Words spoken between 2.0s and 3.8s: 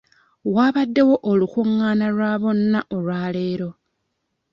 lwa bonna olwaleero.